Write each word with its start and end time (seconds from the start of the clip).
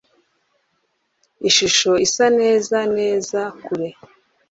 Ishusho 1.49 1.91
isa 2.05 2.25
neza 2.39 2.77
neza 2.97 3.39
kure. 3.63 3.87